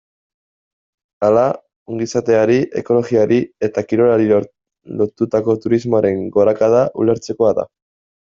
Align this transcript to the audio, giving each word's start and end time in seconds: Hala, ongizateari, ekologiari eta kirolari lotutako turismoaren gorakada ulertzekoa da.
Hala, 1.27 1.43
ongizateari, 1.95 2.55
ekologiari 2.81 3.37
eta 3.69 3.83
kirolari 3.91 4.25
lotutako 4.31 5.57
turismoaren 5.67 6.25
gorakada 6.39 6.83
ulertzekoa 7.05 7.55
da. 7.61 7.69